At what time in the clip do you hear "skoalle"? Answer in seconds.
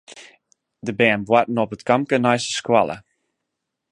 2.61-2.97